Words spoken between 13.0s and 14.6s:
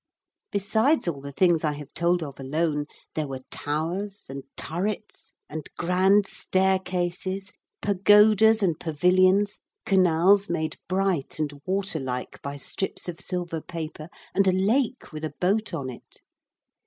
of silver paper, and a